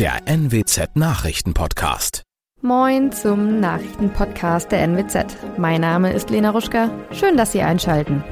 der 0.00 0.22
NWZ 0.24 0.96
Nachrichtenpodcast. 0.96 2.22
Moin 2.62 3.12
zum 3.12 3.60
Nachrichtenpodcast 3.60 4.72
der 4.72 4.80
NWZ. 4.84 5.36
Mein 5.58 5.82
Name 5.82 6.14
ist 6.14 6.30
Lena 6.30 6.48
Ruschka. 6.48 6.90
Schön, 7.12 7.36
dass 7.36 7.52
Sie 7.52 7.60
einschalten. 7.60 8.24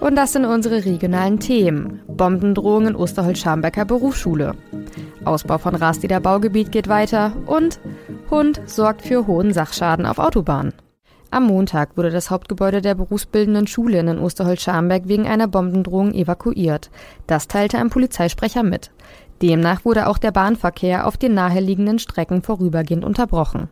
Und 0.00 0.16
das 0.16 0.32
sind 0.32 0.44
unsere 0.44 0.84
regionalen 0.86 1.38
Themen. 1.38 2.02
Bombendrohung 2.08 2.88
in 2.88 2.96
Osterholz-Scharmbecker 2.96 3.84
Berufsschule. 3.84 4.56
Ausbau 5.24 5.58
von 5.58 5.76
Rasteder 5.76 6.18
Baugebiet 6.18 6.72
geht 6.72 6.88
weiter 6.88 7.32
und 7.46 7.78
Hund 8.28 8.60
sorgt 8.66 9.02
für 9.02 9.28
hohen 9.28 9.52
Sachschaden 9.52 10.04
auf 10.04 10.18
Autobahnen. 10.18 10.72
Am 11.32 11.44
Montag 11.44 11.96
wurde 11.96 12.10
das 12.10 12.30
Hauptgebäude 12.30 12.82
der 12.82 12.94
berufsbildenden 12.94 13.66
Schule 13.66 14.00
in 14.00 14.18
Osterholz-Scharmbeck 14.18 15.08
wegen 15.08 15.26
einer 15.26 15.48
Bombendrohung 15.48 16.12
evakuiert. 16.12 16.90
Das 17.26 17.48
teilte 17.48 17.78
ein 17.78 17.88
Polizeisprecher 17.88 18.62
mit. 18.62 18.90
Demnach 19.40 19.86
wurde 19.86 20.08
auch 20.08 20.18
der 20.18 20.30
Bahnverkehr 20.30 21.06
auf 21.06 21.16
den 21.16 21.32
naheliegenden 21.32 21.98
Strecken 21.98 22.42
vorübergehend 22.42 23.02
unterbrochen. 23.02 23.70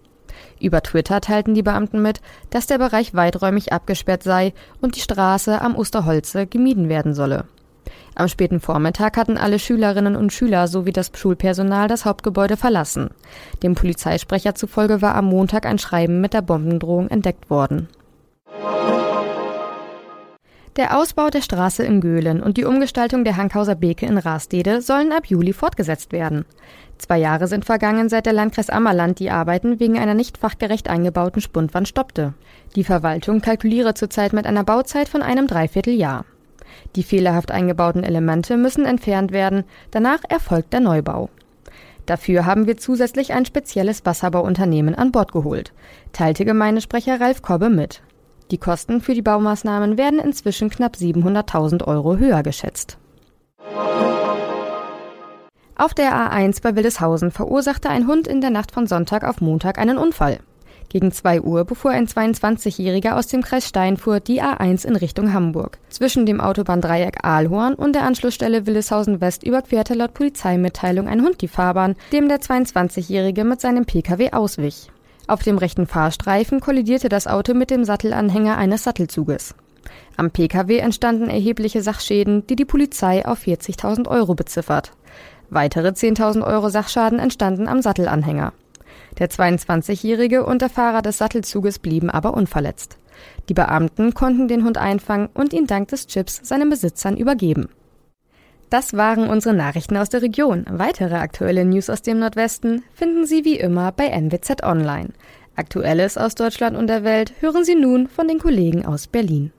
Über 0.58 0.82
Twitter 0.82 1.20
teilten 1.20 1.52
die 1.52 1.62
Beamten 1.62 2.00
mit, 2.00 2.22
dass 2.48 2.66
der 2.66 2.78
Bereich 2.78 3.12
weiträumig 3.12 3.74
abgesperrt 3.74 4.22
sei 4.22 4.54
und 4.80 4.96
die 4.96 5.00
Straße 5.00 5.60
am 5.60 5.76
Osterholze 5.76 6.46
gemieden 6.46 6.88
werden 6.88 7.12
solle. 7.12 7.44
Am 8.14 8.28
späten 8.28 8.60
Vormittag 8.60 9.16
hatten 9.16 9.38
alle 9.38 9.58
Schülerinnen 9.58 10.16
und 10.16 10.32
Schüler 10.32 10.68
sowie 10.68 10.92
das 10.92 11.10
Schulpersonal 11.14 11.88
das 11.88 12.04
Hauptgebäude 12.04 12.56
verlassen. 12.56 13.10
Dem 13.62 13.74
Polizeisprecher 13.74 14.54
zufolge 14.54 15.02
war 15.02 15.14
am 15.14 15.26
Montag 15.26 15.66
ein 15.66 15.78
Schreiben 15.78 16.20
mit 16.20 16.34
der 16.34 16.42
Bombendrohung 16.42 17.08
entdeckt 17.08 17.50
worden. 17.50 17.88
Der 20.76 20.96
Ausbau 20.96 21.30
der 21.30 21.42
Straße 21.42 21.82
in 21.82 22.00
Göhlen 22.00 22.40
und 22.40 22.56
die 22.56 22.64
Umgestaltung 22.64 23.24
der 23.24 23.36
Hankhauser 23.36 23.74
Beke 23.74 24.06
in 24.06 24.18
Rastede 24.18 24.80
sollen 24.80 25.12
ab 25.12 25.26
Juli 25.26 25.52
fortgesetzt 25.52 26.12
werden. 26.12 26.44
Zwei 26.96 27.18
Jahre 27.18 27.48
sind 27.48 27.64
vergangen, 27.64 28.08
seit 28.08 28.24
der 28.24 28.32
Landkreis 28.32 28.70
Ammerland 28.70 29.18
die 29.18 29.30
Arbeiten 29.30 29.80
wegen 29.80 29.98
einer 29.98 30.14
nicht 30.14 30.38
fachgerecht 30.38 30.88
eingebauten 30.88 31.42
Spundwand 31.42 31.88
stoppte. 31.88 32.34
Die 32.76 32.84
Verwaltung 32.84 33.40
kalkuliere 33.40 33.94
zurzeit 33.94 34.32
mit 34.32 34.46
einer 34.46 34.62
Bauzeit 34.62 35.08
von 35.08 35.22
einem 35.22 35.48
Dreivierteljahr. 35.48 36.24
Die 36.96 37.02
fehlerhaft 37.02 37.50
eingebauten 37.50 38.04
Elemente 38.04 38.56
müssen 38.56 38.84
entfernt 38.84 39.32
werden, 39.32 39.64
danach 39.90 40.20
erfolgt 40.28 40.72
der 40.72 40.80
Neubau. 40.80 41.30
Dafür 42.06 42.46
haben 42.46 42.66
wir 42.66 42.76
zusätzlich 42.76 43.32
ein 43.32 43.46
spezielles 43.46 44.04
Wasserbauunternehmen 44.04 44.94
an 44.94 45.12
Bord 45.12 45.32
geholt, 45.32 45.72
teilte 46.12 46.44
Gemeindesprecher 46.44 47.20
Ralf 47.20 47.42
Kobbe 47.42 47.70
mit. 47.70 48.02
Die 48.50 48.58
Kosten 48.58 49.00
für 49.00 49.14
die 49.14 49.22
Baumaßnahmen 49.22 49.96
werden 49.96 50.18
inzwischen 50.18 50.70
knapp 50.70 50.96
700.000 50.96 51.86
Euro 51.86 52.16
höher 52.16 52.42
geschätzt. 52.42 52.98
Auf 55.76 55.94
der 55.94 56.12
A1 56.12 56.62
bei 56.62 56.74
Wildeshausen 56.76 57.30
verursachte 57.30 57.88
ein 57.88 58.06
Hund 58.06 58.26
in 58.26 58.40
der 58.40 58.50
Nacht 58.50 58.72
von 58.72 58.86
Sonntag 58.86 59.24
auf 59.24 59.40
Montag 59.40 59.78
einen 59.78 59.96
Unfall. 59.96 60.40
Gegen 60.90 61.12
2 61.12 61.42
Uhr 61.42 61.64
befuhr 61.64 61.92
ein 61.92 62.08
22-Jähriger 62.08 63.16
aus 63.16 63.28
dem 63.28 63.42
Kreis 63.42 63.68
Steinfurt 63.68 64.26
die 64.26 64.42
A1 64.42 64.84
in 64.84 64.96
Richtung 64.96 65.32
Hamburg. 65.32 65.78
Zwischen 65.88 66.26
dem 66.26 66.40
Autobahndreieck 66.40 67.24
Aalhorn 67.24 67.74
und 67.74 67.94
der 67.94 68.02
Anschlussstelle 68.02 68.66
Willeshausen 68.66 69.20
West 69.20 69.44
überquerte 69.44 69.94
laut 69.94 70.14
Polizeimitteilung 70.14 71.06
ein 71.06 71.22
Hund 71.22 71.42
die 71.42 71.48
Fahrbahn, 71.48 71.94
dem 72.12 72.28
der 72.28 72.40
22-Jährige 72.40 73.44
mit 73.44 73.60
seinem 73.60 73.84
Pkw 73.84 74.32
auswich. 74.32 74.90
Auf 75.28 75.44
dem 75.44 75.58
rechten 75.58 75.86
Fahrstreifen 75.86 76.58
kollidierte 76.58 77.08
das 77.08 77.28
Auto 77.28 77.54
mit 77.54 77.70
dem 77.70 77.84
Sattelanhänger 77.84 78.56
eines 78.56 78.82
Sattelzuges. 78.82 79.54
Am 80.16 80.32
Pkw 80.32 80.78
entstanden 80.78 81.30
erhebliche 81.30 81.82
Sachschäden, 81.82 82.48
die 82.48 82.56
die 82.56 82.64
Polizei 82.64 83.24
auf 83.24 83.44
40.000 83.44 84.08
Euro 84.08 84.34
beziffert. 84.34 84.90
Weitere 85.50 85.90
10.000 85.90 86.44
Euro 86.44 86.68
Sachschaden 86.68 87.20
entstanden 87.20 87.68
am 87.68 87.80
Sattelanhänger. 87.80 88.52
Der 89.20 89.30
22-Jährige 89.30 90.44
und 90.44 90.62
der 90.62 90.70
Fahrer 90.70 91.02
des 91.02 91.18
Sattelzuges 91.18 91.78
blieben 91.78 92.10
aber 92.10 92.34
unverletzt. 92.34 92.98
Die 93.48 93.54
Beamten 93.54 94.14
konnten 94.14 94.48
den 94.48 94.64
Hund 94.64 94.78
einfangen 94.78 95.28
und 95.34 95.52
ihn 95.52 95.66
dank 95.66 95.88
des 95.88 96.06
Chips 96.06 96.40
seinen 96.42 96.70
Besitzern 96.70 97.16
übergeben. 97.16 97.68
Das 98.70 98.94
waren 98.94 99.28
unsere 99.28 99.54
Nachrichten 99.54 99.96
aus 99.96 100.08
der 100.08 100.22
Region. 100.22 100.64
Weitere 100.70 101.16
aktuelle 101.16 101.64
News 101.64 101.90
aus 101.90 102.02
dem 102.02 102.18
Nordwesten 102.18 102.82
finden 102.94 103.26
Sie 103.26 103.44
wie 103.44 103.58
immer 103.58 103.92
bei 103.92 104.06
NWZ 104.06 104.62
Online. 104.62 105.10
Aktuelles 105.54 106.16
aus 106.16 106.34
Deutschland 106.34 106.76
und 106.76 106.86
der 106.86 107.04
Welt 107.04 107.34
hören 107.40 107.64
Sie 107.64 107.74
nun 107.74 108.08
von 108.08 108.26
den 108.26 108.38
Kollegen 108.38 108.86
aus 108.86 109.06
Berlin. 109.06 109.52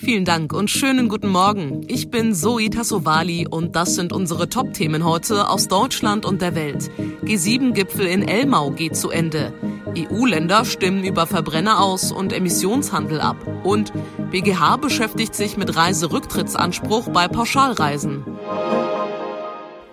Vielen 0.00 0.24
Dank 0.24 0.52
und 0.52 0.70
schönen 0.70 1.08
guten 1.08 1.28
Morgen. 1.28 1.84
Ich 1.88 2.08
bin 2.08 2.32
Zoe 2.32 2.70
Tassovali 2.70 3.48
und 3.48 3.74
das 3.74 3.96
sind 3.96 4.12
unsere 4.12 4.48
Top-Themen 4.48 5.04
heute 5.04 5.50
aus 5.50 5.66
Deutschland 5.66 6.24
und 6.24 6.40
der 6.40 6.54
Welt. 6.54 6.88
G7-Gipfel 7.24 8.06
in 8.06 8.22
Elmau 8.22 8.70
geht 8.70 8.94
zu 8.96 9.10
Ende. 9.10 9.52
EU-Länder 9.96 10.64
stimmen 10.64 11.02
über 11.02 11.26
Verbrenner 11.26 11.80
aus 11.80 12.12
und 12.12 12.32
Emissionshandel 12.32 13.20
ab. 13.20 13.36
Und 13.64 13.92
BGH 14.30 14.76
beschäftigt 14.76 15.34
sich 15.34 15.56
mit 15.56 15.74
Reiserücktrittsanspruch 15.74 17.08
bei 17.08 17.26
Pauschalreisen. 17.26 18.22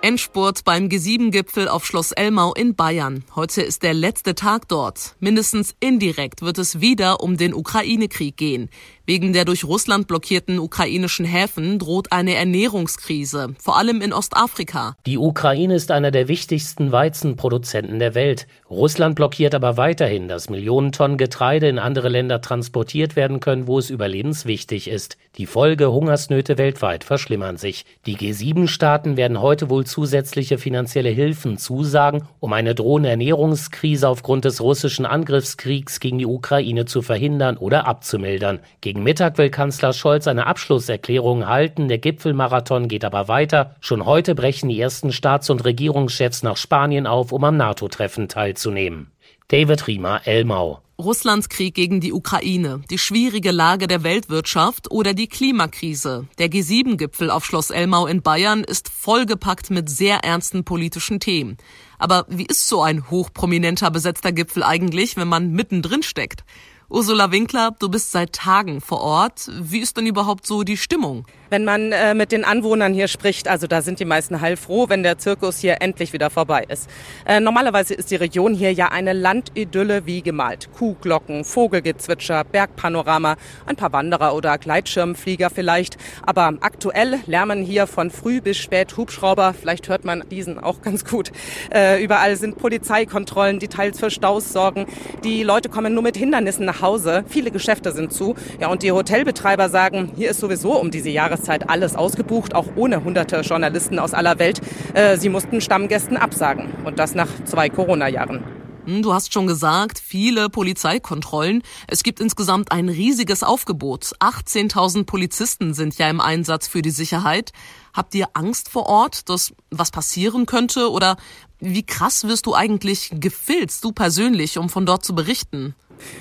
Endspurt 0.06 0.66
beim 0.66 0.86
G7-Gipfel 0.86 1.68
auf 1.68 1.84
Schloss 1.84 2.12
Elmau 2.12 2.54
in 2.54 2.76
Bayern. 2.76 3.24
Heute 3.36 3.64
ist 3.64 3.82
der 3.82 3.96
letzte 3.96 4.36
Tag 4.36 4.68
dort. 4.68 5.16
Mindestens 5.20 5.74
indirekt 5.80 6.44
wird 6.44 6.60
es 6.60 6.80
wieder 6.80 7.22
um 7.22 7.38
den 7.38 7.56
Ukraine-Krieg 7.56 8.38
gehen. 8.38 8.70
Wegen 9.08 9.34
der 9.34 9.46
durch 9.46 9.64
Russland 9.64 10.08
blockierten 10.08 10.58
ukrainischen 10.58 11.26
Häfen 11.26 11.78
droht 11.78 12.12
eine 12.12 12.34
Ernährungskrise, 12.34 13.54
vor 13.60 13.78
allem 13.78 14.02
in 14.02 14.12
Ostafrika. 14.12 14.98
Die 15.06 15.20
Ukraine 15.20 15.76
ist 15.76 15.92
einer 15.92 16.10
der 16.10 16.28
wichtigsten 16.28 16.92
Weizenproduzenten 16.92 18.00
der 18.00 18.16
Welt. 18.16 18.48
Russland 18.68 19.16
blockiert 19.16 19.54
aber 19.54 19.78
weiterhin, 19.78 20.28
dass 20.28 20.50
Millionen 20.50 20.92
Tonnen 20.92 21.18
Getreide 21.18 21.68
in 21.68 21.78
andere 21.78 22.10
Länder 22.10 22.42
transportiert 22.42 23.16
werden 23.16 23.40
können, 23.40 23.68
wo 23.68 23.78
es 23.78 23.92
überlebenswichtig 23.92 24.88
ist. 24.88 25.18
Die 25.38 25.46
Folge 25.46 25.92
Hungersnöte 25.92 26.58
weltweit 26.58 27.04
verschlimmern 27.04 27.58
sich. 27.58 27.86
Die 28.08 28.18
G7-Staaten 28.18 29.18
werden 29.18 29.40
heute 29.40 29.70
wohl 29.70 29.86
zusätzliche 29.86 30.58
finanzielle 30.58 31.10
Hilfen 31.10 31.60
zusagen, 31.60 32.24
um 32.40 32.54
eine 32.54 32.74
drohende 32.74 33.10
Ernährungskrise 33.10 34.10
aufgrund 34.10 34.46
des 34.46 34.62
russischen 34.62 35.06
Angriffskriegs 35.06 36.00
gegen 36.00 36.18
die 36.18 36.26
Ukraine 36.26 36.86
zu 36.86 37.04
verhindern 37.04 37.58
oder 37.58 37.86
abzumildern. 37.86 38.62
Gegen 38.82 38.95
gegen 38.96 39.04
Mittag 39.04 39.38
will 39.38 39.50
Kanzler 39.50 39.92
Scholz 39.92 40.26
eine 40.26 40.48
Abschlusserklärung 40.48 41.48
halten. 41.48 41.90
Der 41.90 41.98
Gipfelmarathon 41.98 42.88
geht 42.88 43.04
aber 43.04 43.28
weiter. 43.28 43.76
Schon 43.82 44.06
heute 44.06 44.36
brechen 44.36 44.70
die 44.70 44.80
ersten 44.80 45.12
Staats- 45.12 45.50
und 45.50 45.66
Regierungschefs 45.66 46.44
nach 46.44 46.56
Spanien 46.56 47.06
auf, 47.06 47.34
um 47.34 47.44
am 47.44 47.58
NATO-Treffen 47.58 48.30
teilzunehmen. 48.30 49.12
David 49.50 49.86
Riemer, 49.88 50.22
Elmau. 50.26 50.80
Russlands 50.98 51.50
Krieg 51.50 51.76
gegen 51.76 52.00
die 52.00 52.14
Ukraine, 52.14 52.84
die 52.90 52.98
schwierige 52.98 53.52
Lage 53.52 53.88
der 53.88 54.04
Weltwirtschaft 54.04 54.90
oder 54.90 55.14
die 55.14 55.28
Klimakrise. 55.28 56.30
Der 56.40 56.48
G7-Gipfel 56.48 57.30
auf 57.30 57.44
Schloss 57.44 57.72
Elmau 57.72 58.08
in 58.08 58.22
Bayern 58.22 58.64
ist 58.64 58.88
vollgepackt 58.88 59.72
mit 59.72 59.90
sehr 59.90 60.20
ernsten 60.24 60.64
politischen 60.64 61.20
Themen. 61.20 61.58
Aber 62.00 62.26
wie 62.30 62.46
ist 62.46 62.70
so 62.70 62.82
ein 62.82 63.12
hochprominenter 63.12 63.92
besetzter 63.92 64.32
Gipfel 64.32 64.64
eigentlich, 64.64 65.18
wenn 65.18 65.28
man 65.28 65.52
mittendrin 65.52 66.02
steckt? 66.02 66.46
Ursula 66.88 67.31
Winkler, 67.31 67.72
du 67.79 67.90
bist 67.90 68.12
seit 68.12 68.34
Tagen 68.34 68.79
vor 68.79 69.01
Ort. 69.01 69.50
Wie 69.59 69.79
ist 69.79 69.97
denn 69.97 70.06
überhaupt 70.06 70.46
so 70.46 70.62
die 70.62 70.78
Stimmung? 70.78 71.25
Wenn 71.50 71.66
man 71.66 71.91
äh, 71.91 72.13
mit 72.13 72.31
den 72.31 72.44
Anwohnern 72.44 72.94
hier 72.94 73.07
spricht, 73.07 73.47
also 73.47 73.66
da 73.66 73.81
sind 73.81 74.00
die 74.00 74.06
meisten 74.06 74.40
heilfroh, 74.40 74.88
wenn 74.88 75.01
der 75.01 75.18
Zirkus 75.18 75.57
hier 75.57 75.81
endlich 75.81 76.13
wieder 76.13 76.29
vorbei 76.29 76.63
ist. 76.68 76.88
Äh, 77.25 77.40
normalerweise 77.40 77.96
ist 77.96 78.12
die 78.12 78.16
Region 78.16 78.53
hier 78.53 78.72
ja 78.72 78.90
eine 78.90 79.13
Landidylle 79.13 80.06
wie 80.06 80.22
gemalt. 80.22 80.69
Kuhglocken, 80.73 81.43
Vogelgezwitscher, 81.43 82.43
Bergpanorama, 82.43 83.35
ein 83.66 83.76
paar 83.76 83.91
Wanderer 83.91 84.35
oder 84.35 84.58
Gleitschirmflieger 84.59 85.49
vielleicht. 85.49 85.97
Aber 86.23 86.53
aktuell 86.61 87.20
lärmen 87.26 87.64
hier 87.64 87.88
von 87.88 88.11
früh 88.11 88.41
bis 88.41 88.58
spät 88.58 88.96
Hubschrauber. 88.96 89.55
Vielleicht 89.59 89.90
hört 89.90 90.05
man 90.05 90.23
diesen 90.29 90.59
auch 90.59 90.84
ganz 90.84 91.03
gut. 91.03 91.31
Äh, 91.73 92.03
überall 92.03 92.35
sind 92.35 92.59
Polizeikontrollen, 92.59 93.58
die 93.58 93.70
teils 93.70 93.99
für 93.99 94.11
Staus 94.11 94.53
sorgen. 94.53 94.85
Die 95.23 95.41
Leute 95.41 95.70
kommen 95.70 95.93
nur 95.96 96.03
mit 96.03 96.16
Hindernissen 96.16 96.66
nach 96.66 96.75
Hause. 96.82 97.26
Viele 97.28 97.52
Geschäfte 97.52 97.92
sind 97.92 98.14
zu. 98.14 98.36
Ja, 98.60 98.70
und 98.70 98.84
die 98.84 98.92
Hotelbetreiber 98.92 99.70
sagen, 99.70 100.12
hier 100.16 100.32
ist 100.32 100.40
sowieso 100.40 100.80
um 100.80 100.92
diese 100.92 101.10
Jahre 101.10 101.26
Jahreszeit 101.26 101.70
alles 101.70 101.96
ausgebucht, 101.96 102.54
auch 102.54 102.68
ohne 102.76 103.04
hunderte 103.04 103.42
Journalisten 103.42 103.98
aus 103.98 104.14
aller 104.14 104.38
Welt. 104.38 104.62
Äh, 104.94 105.18
sie 105.18 105.30
mussten 105.30 105.60
Stammgästen 105.60 106.18
absagen. 106.18 106.72
Und 106.86 107.00
das 107.00 107.16
nach 107.16 107.28
zwei 107.46 107.70
Corona-Jahren. 107.70 108.44
Hm, 108.86 109.02
du 109.02 109.14
hast 109.14 109.34
schon 109.34 109.48
gesagt, 109.48 110.00
viele 110.00 110.50
Polizeikontrollen. 110.50 111.64
Es 111.88 112.04
gibt 112.04 112.20
insgesamt 112.20 112.72
ein 112.72 112.90
riesiges 112.90 113.42
Aufgebot. 113.42 114.14
18.000 114.20 115.06
Polizisten 115.06 115.74
sind 115.74 115.98
ja 115.98 116.10
im 116.10 116.22
Einsatz 116.22 116.68
für 116.68 116.84
die 116.84 116.92
Sicherheit. 116.92 117.52
Habt 117.94 118.14
ihr 118.14 118.28
Angst 118.34 118.70
vor 118.70 118.86
Ort, 118.86 119.28
dass 119.30 119.54
was 119.72 119.90
passieren 119.90 120.46
könnte? 120.46 120.92
Oder 120.92 121.18
wie 121.60 121.84
krass 121.84 122.26
wirst 122.28 122.46
du 122.46 122.54
eigentlich 122.54 123.10
gefilzt, 123.14 123.84
du 123.84 123.92
persönlich, 123.92 124.60
um 124.60 124.70
von 124.70 124.86
dort 124.86 125.04
zu 125.04 125.16
berichten? 125.16 125.74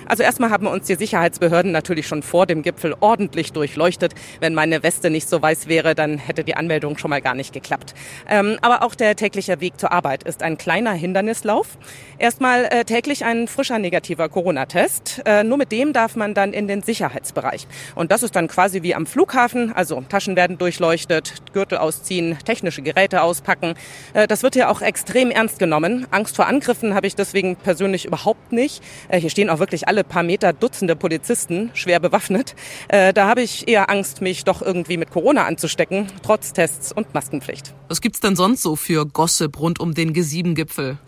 Also 0.07 0.23
erstmal 0.23 0.51
haben 0.51 0.67
uns 0.67 0.87
die 0.87 0.95
Sicherheitsbehörden 0.95 1.73
natürlich 1.73 2.07
schon 2.07 2.23
vor 2.23 2.47
dem 2.47 2.63
Gipfel 2.63 2.95
ordentlich 3.01 3.53
durchleuchtet. 3.53 4.15
Wenn 4.41 4.55
meine 4.55 4.83
Weste 4.83 5.11
nicht 5.11 5.29
so 5.29 5.41
weiß 5.41 5.69
wäre, 5.69 5.95
dann 5.95 6.19
hätte 6.19 6.45
die 6.45 6.57
Anmeldung 6.57 6.99
schon 6.99 7.11
mal 7.11 7.21
gar 7.21 7.35
nicht 7.35 7.53
geklappt. 7.53 7.95
Ähm, 8.29 8.59
aber 8.63 8.83
auch 8.83 8.95
der 8.95 9.17
tägliche 9.17 9.61
Weg 9.61 9.79
zur 9.79 9.93
Arbeit 9.93 10.23
ist 10.23 10.43
ein 10.43 10.59
kleiner 10.59 10.93
Hindernislauf. 10.93 11.79
Erstmal 12.19 12.67
äh, 12.67 12.85
täglich 12.85 13.25
ein 13.25 13.49
frischer 13.49 13.79
negativer 13.79 14.29
Corona-Test. 14.29 15.23
Äh, 15.25 15.45
nur 15.45 15.59
mit 15.59 15.73
dem 15.73 15.93
darf 15.93 16.17
man 16.17 16.35
dann 16.35 16.53
in 16.53 16.69
den 16.69 16.83
Sicherheitsbereich. 16.83 17.67
Und 17.95 18.13
das 18.13 18.23
ist 18.23 18.37
dann 18.37 18.49
quasi 18.49 18.83
wie 18.83 18.95
am 18.95 19.07
Flughafen. 19.07 19.73
Also 19.73 20.03
Taschen 20.09 20.37
werden 20.37 20.59
durchleuchtet, 20.59 21.53
Gürtel 21.53 21.79
ausziehen, 21.79 22.39
technische 22.45 22.83
Geräte 22.83 23.23
auspacken. 23.23 23.75
Äh, 24.13 24.27
das 24.27 24.43
wird 24.43 24.55
hier 24.55 24.71
auch 24.71 24.83
extrem 24.83 25.31
ernst 25.31 25.59
genommen. 25.59 26.07
Angst 26.11 26.37
vor 26.37 26.47
Angriffen 26.47 26.95
habe 26.95 27.07
ich 27.07 27.17
deswegen 27.17 27.57
persönlich 27.57 28.05
überhaupt 28.05 28.53
nicht. 28.53 28.83
Äh, 29.09 29.21
hier 29.21 29.31
stehen 29.31 29.51
auch 29.51 29.61
wirklich 29.65 29.89
alle 29.89 30.05
paar 30.05 30.23
Meter 30.23 30.53
Dutzende 30.53 30.95
Polizisten, 30.95 31.71
schwer 31.73 31.99
bewaffnet. 31.99 32.55
Äh, 32.89 33.15
da 33.15 33.27
habe 33.27 33.41
ich 33.41 33.67
eher 33.67 33.89
Angst, 33.89 34.21
mich 34.21 34.45
doch 34.45 34.61
irgendwie 34.61 34.99
mit 34.99 35.11
Corona 35.11 35.47
anzustecken, 35.47 36.07
trotz 36.23 36.53
Tests 36.53 36.93
und 36.93 37.15
Maskenpflicht. 37.15 37.73
Was 37.89 38.03
gibt's 38.03 38.21
denn 38.21 38.37
sonst 38.37 38.61
so 38.61 38.77
für 38.77 39.07
Gossip 39.07 39.59
rund 39.59 39.81
um 39.81 39.95
den 39.95 40.13
G7-Gipfel? 40.13 40.99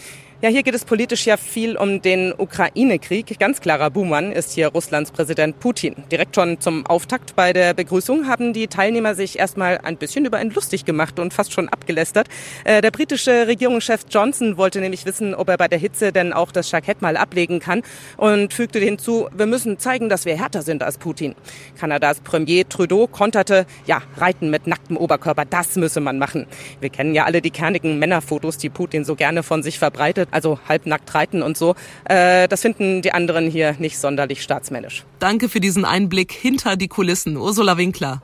Ja, 0.42 0.50
hier 0.50 0.62
geht 0.62 0.74
es 0.74 0.84
politisch 0.84 1.24
ja 1.24 1.38
viel 1.38 1.78
um 1.78 2.02
den 2.02 2.34
Ukraine-Krieg. 2.36 3.38
Ganz 3.38 3.62
klarer 3.62 3.88
Buhmann 3.88 4.32
ist 4.32 4.52
hier 4.52 4.68
Russlands 4.68 5.10
Präsident 5.10 5.58
Putin. 5.60 5.94
Direkt 6.12 6.34
schon 6.34 6.60
zum 6.60 6.84
Auftakt 6.84 7.34
bei 7.36 7.54
der 7.54 7.72
Begrüßung 7.72 8.28
haben 8.28 8.52
die 8.52 8.66
Teilnehmer 8.66 9.14
sich 9.14 9.38
erstmal 9.38 9.78
ein 9.78 9.96
bisschen 9.96 10.26
über 10.26 10.38
ihn 10.42 10.50
lustig 10.50 10.84
gemacht 10.84 11.18
und 11.18 11.32
fast 11.32 11.54
schon 11.54 11.70
abgelästert. 11.70 12.28
Äh, 12.64 12.82
der 12.82 12.90
britische 12.90 13.46
Regierungschef 13.46 14.02
Johnson 14.10 14.58
wollte 14.58 14.80
nämlich 14.80 15.06
wissen, 15.06 15.34
ob 15.34 15.48
er 15.48 15.56
bei 15.56 15.68
der 15.68 15.78
Hitze 15.78 16.12
denn 16.12 16.34
auch 16.34 16.52
das 16.52 16.70
Jackett 16.70 17.00
mal 17.00 17.16
ablegen 17.16 17.58
kann 17.58 17.80
und 18.18 18.52
fügte 18.52 18.78
hinzu, 18.78 19.30
wir 19.34 19.46
müssen 19.46 19.78
zeigen, 19.78 20.10
dass 20.10 20.26
wir 20.26 20.36
härter 20.36 20.60
sind 20.60 20.82
als 20.82 20.98
Putin. 20.98 21.34
Kanadas 21.80 22.20
Premier 22.20 22.68
Trudeau 22.68 23.06
konterte, 23.06 23.64
ja, 23.86 24.02
Reiten 24.18 24.50
mit 24.50 24.66
nacktem 24.66 24.98
Oberkörper, 24.98 25.46
das 25.46 25.76
müsse 25.76 26.00
man 26.00 26.18
machen. 26.18 26.44
Wir 26.80 26.90
kennen 26.90 27.14
ja 27.14 27.24
alle 27.24 27.40
die 27.40 27.50
kernigen 27.50 27.98
Männerfotos, 27.98 28.58
die 28.58 28.68
Putin 28.68 29.06
so 29.06 29.14
gerne 29.14 29.42
von 29.42 29.62
sich 29.62 29.78
verbreitet 29.78 30.25
also 30.30 30.58
halbnackt 30.68 31.14
reiten 31.14 31.42
und 31.42 31.56
so. 31.56 31.74
Äh, 32.04 32.48
das 32.48 32.62
finden 32.62 33.02
die 33.02 33.12
anderen 33.12 33.50
hier 33.50 33.76
nicht 33.78 33.98
sonderlich 33.98 34.42
staatsmännisch. 34.42 35.04
Danke 35.18 35.48
für 35.48 35.60
diesen 35.60 35.84
Einblick 35.84 36.32
hinter 36.32 36.76
die 36.76 36.88
Kulissen, 36.88 37.36
Ursula 37.36 37.76
Winkler. 37.78 38.22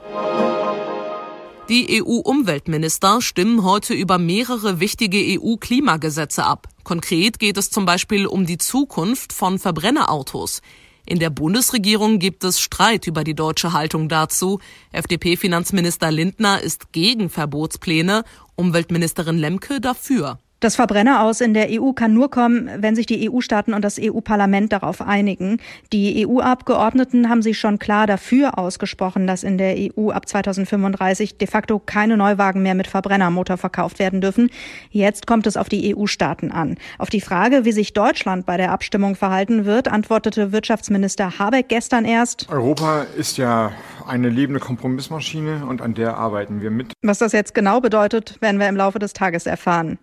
Die 1.68 2.02
EU-Umweltminister 2.02 3.22
stimmen 3.22 3.62
heute 3.64 3.94
über 3.94 4.18
mehrere 4.18 4.80
wichtige 4.80 5.18
EU-Klimagesetze 5.40 6.44
ab. 6.44 6.68
Konkret 6.82 7.38
geht 7.38 7.56
es 7.56 7.70
zum 7.70 7.86
Beispiel 7.86 8.26
um 8.26 8.46
die 8.46 8.58
Zukunft 8.58 9.32
von 9.32 9.58
Verbrennerautos. 9.58 10.60
In 11.06 11.18
der 11.18 11.30
Bundesregierung 11.30 12.18
gibt 12.18 12.44
es 12.44 12.60
Streit 12.60 13.06
über 13.06 13.24
die 13.24 13.34
deutsche 13.34 13.72
Haltung 13.72 14.08
dazu. 14.08 14.60
FDP-Finanzminister 14.92 16.10
Lindner 16.10 16.60
ist 16.60 16.92
gegen 16.92 17.30
Verbotspläne, 17.30 18.24
Umweltministerin 18.54 19.38
Lemke 19.38 19.80
dafür. 19.80 20.38
Das 20.62 20.76
Verbrenner 20.76 21.24
aus 21.24 21.40
in 21.40 21.54
der 21.54 21.70
EU 21.70 21.90
kann 21.90 22.14
nur 22.14 22.30
kommen, 22.30 22.70
wenn 22.78 22.94
sich 22.94 23.06
die 23.06 23.28
EU-Staaten 23.28 23.74
und 23.74 23.84
das 23.84 23.98
EU-Parlament 24.00 24.72
darauf 24.72 25.02
einigen. 25.02 25.58
Die 25.92 26.24
EU-Abgeordneten 26.24 27.28
haben 27.28 27.42
sich 27.42 27.58
schon 27.58 27.80
klar 27.80 28.06
dafür 28.06 28.60
ausgesprochen, 28.60 29.26
dass 29.26 29.42
in 29.42 29.58
der 29.58 29.74
EU 29.76 30.10
ab 30.10 30.28
2035 30.28 31.36
de 31.36 31.48
facto 31.48 31.80
keine 31.80 32.16
Neuwagen 32.16 32.62
mehr 32.62 32.76
mit 32.76 32.86
Verbrennermotor 32.86 33.56
verkauft 33.56 33.98
werden 33.98 34.20
dürfen. 34.20 34.50
Jetzt 34.90 35.26
kommt 35.26 35.48
es 35.48 35.56
auf 35.56 35.68
die 35.68 35.96
EU-Staaten 35.96 36.52
an. 36.52 36.76
Auf 36.96 37.10
die 37.10 37.20
Frage, 37.20 37.64
wie 37.64 37.72
sich 37.72 37.92
Deutschland 37.92 38.46
bei 38.46 38.56
der 38.56 38.70
Abstimmung 38.70 39.16
verhalten 39.16 39.64
wird, 39.64 39.88
antwortete 39.88 40.52
Wirtschaftsminister 40.52 41.40
Habeck 41.40 41.70
gestern 41.70 42.04
erst. 42.04 42.48
Europa 42.48 43.04
ist 43.16 43.36
ja 43.36 43.72
eine 44.06 44.28
lebende 44.28 44.60
Kompromissmaschine 44.60 45.66
und 45.66 45.82
an 45.82 45.94
der 45.94 46.18
arbeiten 46.18 46.60
wir 46.60 46.70
mit. 46.70 46.92
Was 47.02 47.18
das 47.18 47.32
jetzt 47.32 47.52
genau 47.52 47.80
bedeutet, 47.80 48.40
werden 48.40 48.60
wir 48.60 48.68
im 48.68 48.76
Laufe 48.76 49.00
des 49.00 49.12
Tages 49.12 49.46
erfahren. 49.46 49.98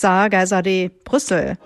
Geiserde, 0.00 0.90
Brüssel. 1.04 1.56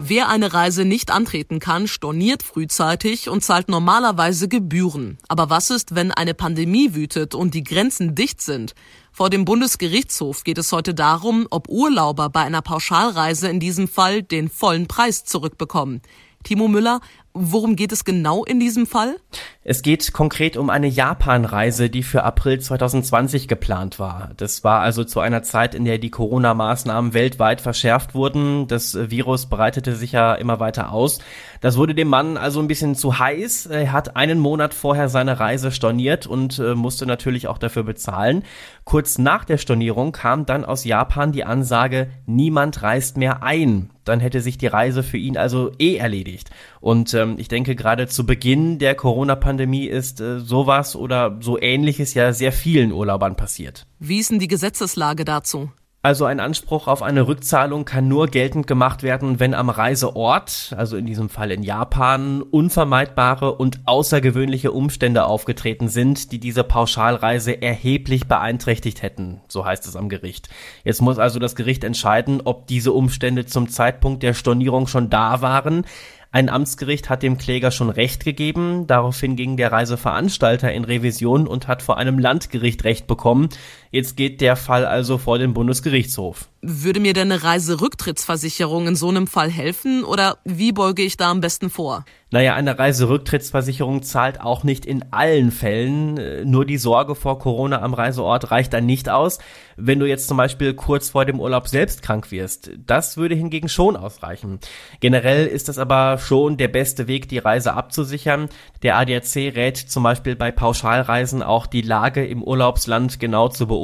Wer 0.00 0.28
eine 0.28 0.52
Reise 0.54 0.84
nicht 0.84 1.10
antreten 1.10 1.58
kann, 1.58 1.88
storniert 1.88 2.42
frühzeitig 2.42 3.28
und 3.28 3.42
zahlt 3.42 3.68
normalerweise 3.68 4.46
Gebühren. 4.48 5.18
Aber 5.26 5.50
was 5.50 5.70
ist, 5.70 5.94
wenn 5.96 6.12
eine 6.12 6.34
Pandemie 6.34 6.94
wütet 6.94 7.34
und 7.34 7.54
die 7.54 7.64
Grenzen 7.64 8.14
dicht 8.14 8.40
sind? 8.40 8.74
Vor 9.10 9.28
dem 9.28 9.44
Bundesgerichtshof 9.44 10.44
geht 10.44 10.58
es 10.58 10.70
heute 10.70 10.94
darum, 10.94 11.48
ob 11.50 11.68
Urlauber 11.68 12.28
bei 12.28 12.42
einer 12.42 12.62
Pauschalreise 12.62 13.48
in 13.48 13.58
diesem 13.58 13.88
Fall 13.88 14.22
den 14.22 14.48
vollen 14.48 14.86
Preis 14.86 15.24
zurückbekommen. 15.24 16.00
Timo 16.44 16.68
Müller, 16.68 17.00
worum 17.34 17.76
geht 17.76 17.92
es 17.92 18.04
genau 18.04 18.44
in 18.44 18.60
diesem 18.60 18.86
Fall? 18.86 19.16
Es 19.62 19.82
geht 19.82 20.12
konkret 20.12 20.56
um 20.56 20.70
eine 20.70 20.86
Japan-Reise, 20.86 21.90
die 21.90 22.02
für 22.02 22.24
April 22.24 22.58
2020 22.58 23.48
geplant 23.48 23.98
war. 23.98 24.30
Das 24.38 24.64
war 24.64 24.80
also 24.80 25.04
zu 25.04 25.20
einer 25.20 25.42
Zeit, 25.42 25.74
in 25.74 25.84
der 25.84 25.98
die 25.98 26.10
Corona-Maßnahmen 26.10 27.12
weltweit 27.12 27.60
verschärft 27.60 28.14
wurden. 28.14 28.66
Das 28.66 28.96
Virus 29.10 29.46
breitete 29.46 29.94
sich 29.94 30.12
ja 30.12 30.34
immer 30.34 30.58
weiter 30.58 30.90
aus. 30.90 31.18
Das 31.60 31.76
wurde 31.76 31.94
dem 31.94 32.08
Mann 32.08 32.36
also 32.36 32.60
ein 32.60 32.68
bisschen 32.68 32.94
zu 32.94 33.18
heiß. 33.18 33.66
Er 33.66 33.92
hat 33.92 34.16
einen 34.16 34.38
Monat 34.38 34.72
vorher 34.72 35.08
seine 35.08 35.38
Reise 35.38 35.70
storniert 35.70 36.26
und 36.26 36.58
äh, 36.58 36.74
musste 36.74 37.04
natürlich 37.04 37.46
auch 37.46 37.58
dafür 37.58 37.82
bezahlen. 37.82 38.44
Kurz 38.84 39.18
nach 39.18 39.44
der 39.44 39.58
Stornierung 39.58 40.12
kam 40.12 40.46
dann 40.46 40.64
aus 40.64 40.84
Japan 40.84 41.32
die 41.32 41.44
Ansage, 41.44 42.08
niemand 42.24 42.82
reist 42.82 43.18
mehr 43.18 43.42
ein. 43.42 43.90
Dann 44.04 44.20
hätte 44.20 44.40
sich 44.40 44.56
die 44.56 44.66
Reise 44.66 45.02
für 45.02 45.18
ihn 45.18 45.36
also 45.36 45.70
eh 45.78 45.96
erledigt. 45.96 46.48
Und 46.80 47.12
ähm, 47.18 47.34
ich 47.38 47.48
denke, 47.48 47.74
gerade 47.74 48.08
zu 48.08 48.24
Beginn 48.24 48.78
der 48.78 48.94
Corona-Pandemie 48.94 49.58
Pandemie 49.58 49.86
ist 49.86 50.20
äh, 50.20 50.40
sowas 50.40 50.94
oder 50.94 51.36
so 51.40 51.60
ähnliches 51.60 52.14
ja 52.14 52.32
sehr 52.32 52.52
vielen 52.52 52.92
Urlaubern 52.92 53.36
passiert. 53.36 53.86
Wie 53.98 54.18
ist 54.18 54.30
denn 54.30 54.38
die 54.38 54.48
Gesetzeslage 54.48 55.24
dazu? 55.24 55.70
Also 56.00 56.26
ein 56.26 56.38
Anspruch 56.38 56.86
auf 56.86 57.02
eine 57.02 57.26
Rückzahlung 57.26 57.84
kann 57.84 58.06
nur 58.06 58.28
geltend 58.28 58.68
gemacht 58.68 59.02
werden, 59.02 59.40
wenn 59.40 59.52
am 59.52 59.68
Reiseort, 59.68 60.72
also 60.76 60.96
in 60.96 61.06
diesem 61.06 61.28
Fall 61.28 61.50
in 61.50 61.64
Japan, 61.64 62.40
unvermeidbare 62.40 63.52
und 63.56 63.80
außergewöhnliche 63.84 64.70
Umstände 64.70 65.24
aufgetreten 65.24 65.88
sind, 65.88 66.30
die 66.30 66.38
diese 66.38 66.62
Pauschalreise 66.62 67.60
erheblich 67.60 68.28
beeinträchtigt 68.28 69.02
hätten, 69.02 69.40
so 69.48 69.64
heißt 69.64 69.88
es 69.88 69.96
am 69.96 70.08
Gericht. 70.08 70.48
Jetzt 70.84 71.02
muss 71.02 71.18
also 71.18 71.40
das 71.40 71.56
Gericht 71.56 71.82
entscheiden, 71.82 72.42
ob 72.44 72.68
diese 72.68 72.92
Umstände 72.92 73.46
zum 73.46 73.68
Zeitpunkt 73.68 74.22
der 74.22 74.34
Stornierung 74.34 74.86
schon 74.86 75.10
da 75.10 75.42
waren, 75.42 75.84
ein 76.30 76.50
Amtsgericht 76.50 77.08
hat 77.08 77.22
dem 77.22 77.38
Kläger 77.38 77.70
schon 77.70 77.88
Recht 77.88 78.22
gegeben, 78.22 78.86
daraufhin 78.86 79.34
ging 79.34 79.56
der 79.56 79.72
Reiseveranstalter 79.72 80.70
in 80.70 80.84
Revision 80.84 81.46
und 81.46 81.68
hat 81.68 81.80
vor 81.80 81.96
einem 81.96 82.18
Landgericht 82.18 82.84
Recht 82.84 83.06
bekommen. 83.06 83.48
Jetzt 83.90 84.16
geht 84.16 84.40
der 84.40 84.56
Fall 84.56 84.84
also 84.84 85.18
vor 85.18 85.38
den 85.38 85.54
Bundesgerichtshof. 85.54 86.48
Würde 86.60 87.00
mir 87.00 87.12
denn 87.12 87.30
eine 87.30 87.44
Reiserücktrittsversicherung 87.44 88.88
in 88.88 88.96
so 88.96 89.08
einem 89.08 89.26
Fall 89.26 89.50
helfen 89.50 90.04
oder 90.04 90.38
wie 90.44 90.72
beuge 90.72 91.02
ich 91.02 91.16
da 91.16 91.30
am 91.30 91.40
besten 91.40 91.70
vor? 91.70 92.04
Naja, 92.30 92.54
eine 92.54 92.78
Reiserücktrittsversicherung 92.78 94.02
zahlt 94.02 94.40
auch 94.42 94.62
nicht 94.62 94.84
in 94.84 95.12
allen 95.12 95.50
Fällen. 95.50 96.50
Nur 96.50 96.66
die 96.66 96.76
Sorge 96.76 97.14
vor 97.14 97.38
Corona 97.38 97.80
am 97.80 97.94
Reiseort 97.94 98.50
reicht 98.50 98.74
dann 98.74 98.84
nicht 98.84 99.08
aus. 99.08 99.38
Wenn 99.76 99.98
du 99.98 100.04
jetzt 100.04 100.28
zum 100.28 100.36
Beispiel 100.36 100.74
kurz 100.74 101.10
vor 101.10 101.24
dem 101.24 101.40
Urlaub 101.40 101.68
selbst 101.68 102.02
krank 102.02 102.30
wirst, 102.30 102.72
das 102.86 103.16
würde 103.16 103.34
hingegen 103.34 103.70
schon 103.70 103.96
ausreichen. 103.96 104.58
Generell 105.00 105.46
ist 105.46 105.68
das 105.68 105.78
aber 105.78 106.18
schon 106.18 106.58
der 106.58 106.68
beste 106.68 107.06
Weg, 107.06 107.28
die 107.28 107.38
Reise 107.38 107.72
abzusichern. 107.72 108.50
Der 108.82 108.98
ADAC 108.98 109.54
rät 109.54 109.78
zum 109.78 110.02
Beispiel 110.02 110.36
bei 110.36 110.50
Pauschalreisen 110.50 111.42
auch 111.42 111.66
die 111.66 111.82
Lage 111.82 112.26
im 112.26 112.42
Urlaubsland 112.42 113.20
genau 113.20 113.48
zu 113.48 113.66
beobachten. 113.66 113.77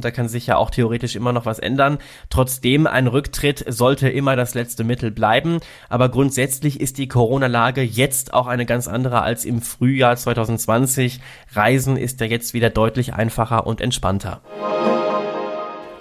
Da 0.00 0.10
kann 0.10 0.28
sich 0.28 0.46
ja 0.46 0.56
auch 0.56 0.70
theoretisch 0.70 1.16
immer 1.16 1.32
noch 1.32 1.46
was 1.46 1.58
ändern. 1.58 1.98
Trotzdem, 2.30 2.86
ein 2.86 3.06
Rücktritt 3.06 3.64
sollte 3.68 4.08
immer 4.08 4.36
das 4.36 4.54
letzte 4.54 4.84
Mittel 4.84 5.10
bleiben. 5.10 5.60
Aber 5.88 6.08
grundsätzlich 6.08 6.80
ist 6.80 6.98
die 6.98 7.08
Corona-Lage 7.08 7.82
jetzt 7.82 8.34
auch 8.34 8.46
eine 8.46 8.66
ganz 8.66 8.88
andere 8.88 9.22
als 9.22 9.44
im 9.44 9.62
Frühjahr 9.62 10.16
2020. 10.16 11.20
Reisen 11.52 11.96
ist 11.96 12.20
ja 12.20 12.26
jetzt 12.26 12.54
wieder 12.54 12.70
deutlich 12.70 13.14
einfacher 13.14 13.66
und 13.66 13.80
entspannter. 13.80 14.40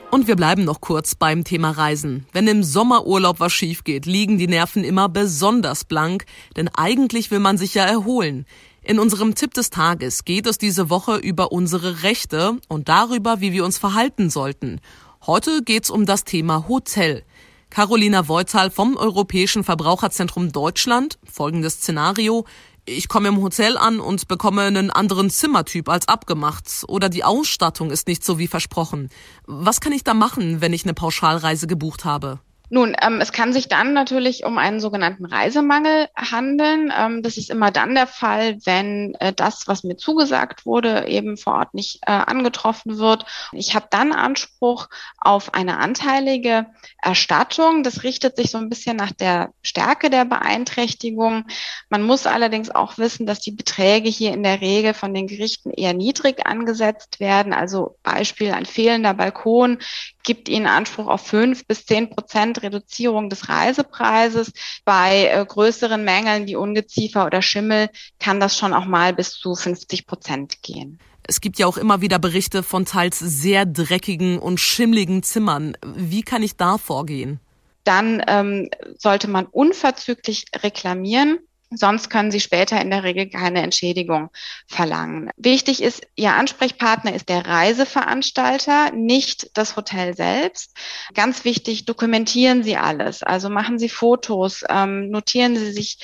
Und 0.10 0.28
wir 0.28 0.38
bleiben 0.38 0.64
noch 0.64 0.80
kurz 0.80 1.16
beim 1.16 1.44
Thema 1.44 1.72
Reisen. 1.72 2.26
Wenn 2.32 2.48
im 2.48 2.64
Sommerurlaub 2.64 3.40
was 3.40 3.52
schief 3.52 3.84
geht, 3.84 4.06
liegen 4.06 4.38
die 4.38 4.48
Nerven 4.48 4.84
immer 4.84 5.10
besonders 5.10 5.84
blank, 5.84 6.26
denn 6.56 6.70
eigentlich 6.70 7.30
will 7.30 7.40
man 7.40 7.58
sich 7.58 7.74
ja 7.74 7.84
erholen. 7.84 8.46
In 8.88 9.00
unserem 9.00 9.36
Tipp 9.36 9.54
des 9.54 9.70
Tages 9.70 10.24
geht 10.24 10.48
es 10.48 10.58
diese 10.58 10.90
Woche 10.90 11.18
über 11.18 11.52
unsere 11.52 12.04
Rechte 12.04 12.58
und 12.70 12.88
darüber, 12.88 13.42
wie 13.42 13.52
wir 13.52 13.66
uns 13.66 13.78
verhalten 13.78 14.30
sollten. 14.30 14.80
Heute 15.26 15.62
geht's 15.62 15.90
um 15.90 16.06
das 16.06 16.24
Thema 16.24 16.70
Hotel. 16.70 17.24
Carolina 17.70 18.30
Voital 18.30 18.72
vom 18.72 18.96
Europäischen 18.96 19.66
Verbraucherzentrum 19.66 20.54
Deutschland. 20.54 21.20
Folgendes 21.30 21.74
Szenario. 21.74 22.46
Ich 22.86 23.10
komme 23.10 23.28
im 23.28 23.42
Hotel 23.42 23.78
an 23.78 24.00
und 24.00 24.30
bekomme 24.30 24.62
einen 24.62 24.90
anderen 24.90 25.30
Zimmertyp 25.30 25.90
als 25.90 26.08
abgemacht 26.08 26.86
oder 26.88 27.10
die 27.10 27.26
Ausstattung 27.26 27.92
ist 27.92 28.08
nicht 28.08 28.24
so 28.24 28.40
wie 28.40 28.48
versprochen. 28.48 29.10
Was 29.46 29.82
kann 29.82 29.92
ich 29.92 30.06
da 30.06 30.14
machen, 30.14 30.62
wenn 30.62 30.72
ich 30.72 30.86
eine 30.86 30.94
Pauschalreise 30.94 31.68
gebucht 31.68 32.06
habe? 32.06 32.40
Nun, 32.70 32.96
ähm, 33.02 33.22
es 33.22 33.32
kann 33.32 33.54
sich 33.54 33.70
dann 33.70 33.94
natürlich 33.94 34.44
um 34.44 34.58
einen 34.58 34.82
sogenannten 34.82 35.26
Reisemangel 35.26 36.10
handeln. 36.16 36.92
Ähm, 36.98 37.24
das 37.24 37.38
ist 37.38 37.50
immer 37.50 37.72
dann 37.72 37.96
der 37.96 38.08
Fall, 38.08 38.58
wenn 38.66 39.16
äh, 39.20 39.32
das, 39.32 39.68
was 39.68 39.84
mir 39.84 39.96
zugesagt 39.96 40.66
wurde, 40.66 41.08
eben 41.08 41.38
vor 41.38 41.54
Ort 41.54 41.74
nicht 41.74 42.02
äh, 42.06 42.12
angetroffen 42.12 42.98
wird. 42.98 43.26
Ich 43.54 43.74
habe 43.74 43.88
dann 43.90 44.12
Anspruch 44.12 44.90
auf 45.18 45.54
eine 45.54 45.78
anteilige 45.78 46.66
Erstattung. 47.02 47.84
Das 47.84 48.04
richtet 48.04 48.36
sich 48.36 48.52
so 48.52 48.58
ein 48.58 48.70
bisschen 48.70 48.98
nach 48.98 49.14
der 49.14 49.52
Stärke 49.62 50.10
der 50.10 50.26
Beeinträchtigung. 50.26 51.46
Man 51.90 52.04
muss 52.04 52.28
allerdings 52.28 52.70
auch 52.70 52.98
wissen, 52.98 53.26
dass 53.26 53.40
die 53.40 53.52
Beträge 53.52 54.10
hier 54.10 54.34
in 54.34 54.44
der 54.44 54.60
Regel 54.60 54.94
von 54.94 55.14
den 55.14 55.28
Gerichten 55.28 55.72
eher 55.72 55.94
niedrig 55.94 56.46
angesetzt 56.46 57.22
werden. 57.22 57.54
Also 57.54 57.98
Beispiel 58.04 58.52
ein 58.52 58.66
fehlender 58.66 59.14
Balkon 59.14 59.80
gibt 60.24 60.50
Ihnen 60.50 60.68
Anspruch 60.68 61.08
auf 61.08 61.26
fünf 61.26 61.66
bis 61.66 61.86
zehn 61.86 62.10
Prozent 62.10 62.57
Reduzierung 62.62 63.30
des 63.30 63.50
Reisepreises. 63.50 64.52
Bei 64.86 65.28
äh, 65.28 65.46
größeren 65.46 66.04
Mängeln 66.04 66.48
wie 66.48 66.56
Ungeziefer 66.56 67.26
oder 67.26 67.42
Schimmel 67.42 67.90
kann 68.20 68.40
das 68.40 68.58
schon 68.58 68.74
auch 68.74 68.86
mal 68.86 69.14
bis 69.14 69.34
zu 69.34 69.56
50 69.56 70.06
Prozent 70.06 70.62
gehen. 70.62 71.00
Es 71.24 71.42
gibt 71.42 71.60
ja 71.60 71.68
auch 71.68 71.78
immer 71.78 72.02
wieder 72.02 72.20
Berichte 72.20 72.64
von 72.64 72.86
teils 72.86 73.20
sehr 73.20 73.66
dreckigen 73.66 74.40
und 74.40 74.60
schimmligen 74.60 75.24
Zimmern. 75.24 75.78
Wie 75.84 76.22
kann 76.22 76.42
ich 76.42 76.56
da 76.56 76.78
vorgehen? 76.78 77.40
Dann 77.84 78.24
ähm, 78.28 78.70
sollte 78.98 79.30
man 79.30 79.46
unverzüglich 79.46 80.46
reklamieren. 80.62 81.40
Sonst 81.70 82.10
können 82.10 82.32
Sie 82.32 82.40
später 82.40 82.80
in 82.82 82.90
der 82.90 83.04
Regel 83.04 83.30
keine 83.30 83.62
Entschädigung 83.62 84.30
verlangen. 84.68 85.30
Wichtig 85.36 85.84
ist, 85.84 86.08
Ihr 86.16 86.34
Ansprechpartner 86.34 87.14
ist 87.14 87.28
der 87.28 87.46
Reiseveranstalter, 87.46 88.92
nicht 88.92 89.52
das 89.54 89.76
Hotel 89.76 90.16
selbst. 90.16 90.78
Ganz 91.14 91.44
wichtig, 91.44 91.86
dokumentieren 91.86 92.64
Sie 92.64 92.78
alles. 92.78 93.22
Also 93.22 93.50
machen 93.50 93.80
Sie 93.80 93.90
Fotos, 93.90 94.64
ähm, 94.70 95.10
notieren 95.10 95.58
Sie 95.58 95.74
sich 95.74 96.00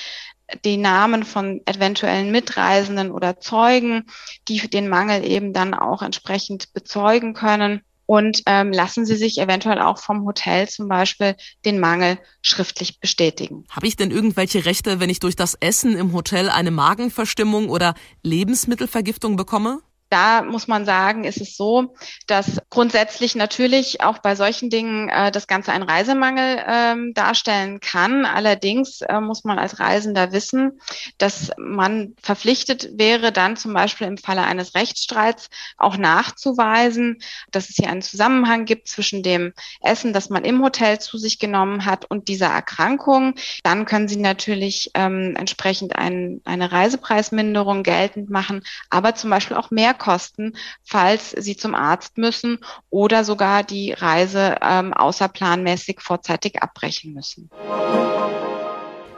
die 0.66 0.78
Namen 0.78 1.24
von 1.24 1.62
eventuellen 1.66 2.30
Mitreisenden 2.30 3.12
oder 3.12 3.40
Zeugen, 3.40 4.06
die 4.50 4.68
den 4.70 4.90
Mangel 4.90 5.26
eben 5.26 5.54
dann 5.54 5.74
auch 5.74 6.02
entsprechend 6.02 6.74
bezeugen 6.74 7.34
können 7.34 7.82
und 8.06 8.42
ähm, 8.46 8.72
lassen 8.72 9.06
Sie 9.06 9.16
sich 9.16 9.40
eventuell 9.40 9.80
auch 9.80 9.98
vom 9.98 10.26
Hotel 10.26 10.68
zum 10.68 10.88
Beispiel 10.88 11.36
den 11.66 11.80
Mangel 11.80 12.18
schriftlich 12.42 13.00
bestätigen. 13.00 13.66
Habe 13.70 13.88
ich 13.88 13.96
denn 13.96 14.12
irgendwelche 14.12 14.66
Rechte, 14.66 15.00
wenn 15.00 15.10
ich 15.10 15.20
durch 15.20 15.36
das 15.36 15.56
Essen 15.56 15.96
im 15.96 16.14
Hotel 16.14 16.50
eine 16.50 16.72
Magenverstimmung 16.72 17.70
oder 17.70 17.94
Lebensmittelvergiftung 18.24 19.36
bekomme? 19.36 19.80
Da 20.14 20.44
muss 20.44 20.68
man 20.68 20.86
sagen, 20.86 21.24
ist 21.24 21.42
es 21.42 21.58
so, 21.58 21.96
dass 22.28 22.62
grundsätzlich 22.70 23.34
natürlich 23.34 24.02
auch 24.02 24.20
bei 24.20 24.36
solchen 24.36 24.70
Dingen 24.70 25.10
äh, 25.10 25.32
das 25.32 25.48
Ganze 25.48 25.72
einen 25.72 25.90
Reisemangel 25.90 26.64
ähm, 26.68 27.14
darstellen 27.16 27.80
kann. 27.80 28.24
Allerdings 28.24 29.02
äh, 29.02 29.20
muss 29.20 29.44
man 29.44 29.58
als 29.58 29.80
Reisender 29.80 30.32
wissen, 30.32 30.80
dass 31.18 31.50
man 31.58 32.14
verpflichtet 32.22 32.90
wäre, 32.94 33.32
dann 33.32 33.58
zum 33.58 33.74
Beispiel 33.74 34.06
im 34.06 34.20
Falle 34.20 34.44
eines 34.44 34.76
Rechtsstreits 34.76 35.50
auch 35.78 35.98
nachzuweisen, 35.98 37.18
dass 37.50 37.70
es 37.70 37.78
hier 37.78 37.90
einen 37.90 38.04
Zusammenhang 38.04 38.66
gibt 38.66 38.90
zwischen 38.90 39.24
dem 39.24 39.52
Essen, 39.82 40.14
das 40.14 40.30
man 40.30 40.46
im 40.46 40.62
Hotel 40.62 41.00
zu 41.00 41.18
sich 41.18 41.40
genommen 41.40 41.86
hat 41.86 42.06
und 42.06 42.28
dieser 42.28 42.50
Erkrankung. 42.50 43.34
Dann 43.64 43.86
können 43.86 44.08
Sie 44.08 44.18
natürlich 44.18 44.92
ähm, 44.94 45.34
entsprechend 45.36 45.96
ein, 45.96 46.42
eine 46.46 46.72
Reisepreisminderung 46.72 47.82
geltend 47.82 48.30
machen, 48.30 48.62
aber 48.92 49.16
zum 49.16 49.32
Beispiel 49.32 49.58
auch 49.58 49.72
mehr 49.72 49.96
Mehrkosten, 50.04 50.56
falls 50.84 51.32
sie 51.32 51.56
zum 51.56 51.76
Arzt 51.76 52.18
müssen 52.18 52.60
oder 52.90 53.24
sogar 53.24 53.64
die 53.64 53.92
Reise 53.94 54.58
ähm, 54.62 54.94
außerplanmäßig 54.94 56.02
vorzeitig 56.02 56.62
abbrechen 56.62 57.14
müssen. 57.14 57.50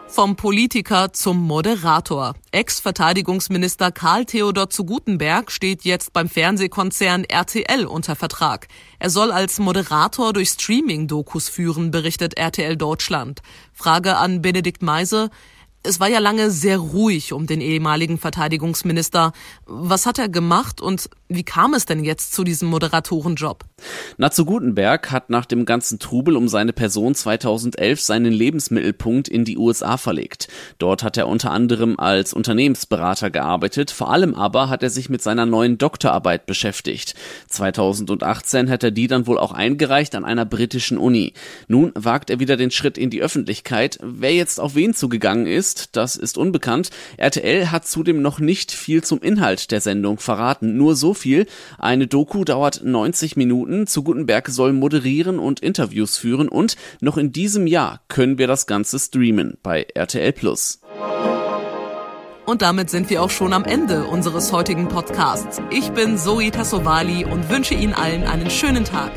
Vom 0.07 0.35
Politiker 0.35 1.11
zum 1.11 1.45
Moderator. 1.45 2.35
Ex-Verteidigungsminister 2.51 3.91
Karl 3.91 4.25
Theodor 4.25 4.69
zu 4.69 4.85
Gutenberg 4.85 5.51
steht 5.51 5.83
jetzt 5.83 6.13
beim 6.13 6.29
Fernsehkonzern 6.29 7.25
RTL 7.25 7.85
unter 7.85 8.15
Vertrag. 8.15 8.67
Er 8.99 9.09
soll 9.09 9.31
als 9.31 9.59
Moderator 9.59 10.31
durch 10.31 10.49
Streaming-Dokus 10.49 11.49
führen, 11.49 11.91
berichtet 11.91 12.37
RTL 12.37 12.77
Deutschland. 12.77 13.41
Frage 13.73 14.15
an 14.15 14.41
Benedikt 14.41 14.83
Meise. 14.83 15.31
Es 15.85 15.99
war 15.99 16.09
ja 16.09 16.19
lange 16.19 16.51
sehr 16.51 16.77
ruhig 16.77 17.33
um 17.33 17.47
den 17.47 17.61
ehemaligen 17.61 18.17
Verteidigungsminister. 18.17 19.33
Was 19.65 20.05
hat 20.05 20.19
er 20.19 20.29
gemacht 20.29 20.81
und 20.81 21.09
wie 21.27 21.43
kam 21.43 21.73
es 21.73 21.85
denn 21.85 22.03
jetzt 22.03 22.33
zu 22.33 22.43
diesem 22.43 22.69
Moderatorenjob? 22.69 23.65
Natzo 24.17 24.45
Gutenberg 24.45 25.11
hat 25.11 25.29
nach 25.29 25.45
dem 25.45 25.65
ganzen 25.65 25.99
Trubel 25.99 26.37
um 26.37 26.47
seine 26.47 26.71
Person 26.71 27.15
2011 27.15 27.99
seinen 28.01 28.31
Lebensmittelpunkt 28.31 29.27
in 29.27 29.43
die 29.43 29.57
USA 29.57 29.97
verlegt. 29.97 30.47
Dort 30.77 31.03
hat 31.03 31.17
er 31.17 31.27
unter 31.27 31.51
anderem 31.51 31.99
als 31.99 32.33
Unternehmensberater 32.33 33.29
gearbeitet, 33.29 33.91
vor 33.91 34.11
allem 34.11 34.35
aber 34.35 34.69
hat 34.69 34.83
er 34.83 34.89
sich 34.89 35.09
mit 35.09 35.21
seiner 35.21 35.45
neuen 35.45 35.77
Doktorarbeit 35.77 36.45
beschäftigt. 36.45 37.15
2018 37.49 38.69
hat 38.69 38.83
er 38.83 38.91
die 38.91 39.07
dann 39.07 39.27
wohl 39.27 39.37
auch 39.37 39.51
eingereicht 39.51 40.15
an 40.15 40.25
einer 40.25 40.45
britischen 40.45 40.97
Uni. 40.97 41.33
Nun 41.67 41.91
wagt 41.95 42.29
er 42.29 42.39
wieder 42.39 42.55
den 42.55 42.71
Schritt 42.71 42.97
in 42.97 43.09
die 43.09 43.21
Öffentlichkeit. 43.21 43.99
Wer 44.01 44.33
jetzt 44.33 44.59
auf 44.59 44.75
wen 44.75 44.93
zugegangen 44.93 45.47
ist, 45.47 45.65
ist, 45.65 45.95
das 45.95 46.15
ist 46.15 46.37
unbekannt. 46.37 46.91
RTL 47.17 47.71
hat 47.71 47.87
zudem 47.87 48.21
noch 48.21 48.39
nicht 48.39 48.71
viel 48.71 49.03
zum 49.03 49.19
Inhalt 49.21 49.71
der 49.71 49.81
Sendung 49.81 50.19
verraten. 50.19 50.77
Nur 50.77 50.95
so 50.95 51.14
viel. 51.17 51.45
Eine 51.77 52.07
Doku 52.07 52.43
dauert 52.43 52.81
90 52.83 53.35
Minuten. 53.35 53.87
Zu 53.87 54.03
Gutenberg 54.03 54.49
soll 54.49 54.73
moderieren 54.73 55.39
und 55.39 55.59
Interviews 55.59 56.17
führen 56.17 56.49
und 56.49 56.75
noch 57.01 57.17
in 57.17 57.31
diesem 57.31 57.67
Jahr 57.67 58.01
können 58.07 58.37
wir 58.37 58.47
das 58.47 58.67
Ganze 58.67 58.99
streamen 58.99 59.57
bei 59.63 59.87
RTL 59.93 60.33
Plus. 60.33 60.79
Und 62.45 62.61
damit 62.61 62.89
sind 62.91 63.09
wir 63.09 63.23
auch 63.23 63.31
schon 63.31 63.53
am 63.53 63.63
Ende 63.63 64.05
unseres 64.05 64.51
heutigen 64.51 64.87
Podcasts. 64.87 65.61
Ich 65.71 65.89
bin 65.91 66.17
Zoe 66.17 66.51
Tassovali 66.51 67.25
und 67.25 67.49
wünsche 67.49 67.73
Ihnen 67.73 67.93
allen 67.93 68.23
einen 68.23 68.51
schönen 68.51 68.85
Tag. 68.85 69.11